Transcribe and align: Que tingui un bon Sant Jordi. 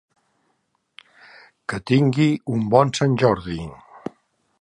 Que 1.73 1.79
tingui 1.91 2.27
un 2.55 2.65
bon 2.75 2.95
Sant 3.01 3.15
Jordi. 3.25 3.59